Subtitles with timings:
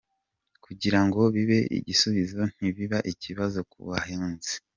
[0.65, 4.53] kugirango bibe igisubizo ntibiba ikibazo ku bahinzi.